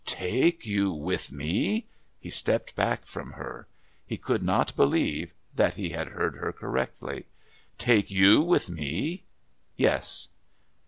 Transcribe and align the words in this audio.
"Take 0.03 0.65
you 0.65 0.91
with 0.91 1.31
me!" 1.31 1.85
He 2.19 2.31
stepped 2.31 2.73
back 2.75 3.05
from 3.05 3.33
her. 3.33 3.67
He 4.03 4.17
could 4.17 4.41
not 4.41 4.75
believe 4.75 5.35
that 5.55 5.75
he 5.75 5.89
had 5.89 6.07
heard 6.07 6.37
her 6.37 6.51
correctly. 6.51 7.27
"Take 7.77 8.09
you 8.09 8.41
with 8.41 8.67
me?" 8.67 9.25
"Yes." 9.75 10.29